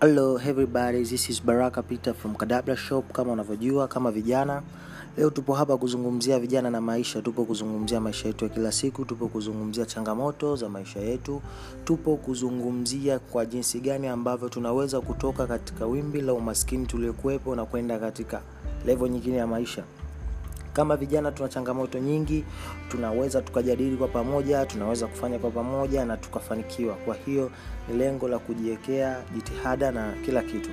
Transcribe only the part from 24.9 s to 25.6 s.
kufanya kwa